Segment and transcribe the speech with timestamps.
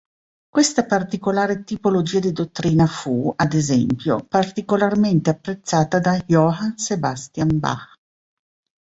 [0.49, 7.93] Questa particolare tipologia di dottrina fu, ad esempio, particolarmente apprezzata da Johann Sebastian Bach.